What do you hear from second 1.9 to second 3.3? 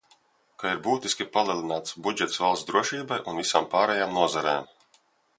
budžets valsts drošībai